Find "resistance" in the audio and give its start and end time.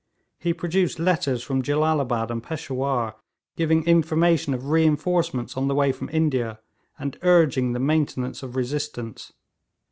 8.55-9.31